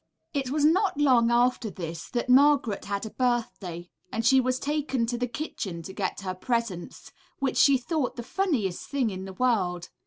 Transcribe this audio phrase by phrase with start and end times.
[0.33, 5.05] ''It was not long after this that Margaret had a birthday, and she was taken
[5.05, 9.33] to the kitchen to get her presents, which she thought the funniest thing in the
[9.33, 9.89] world.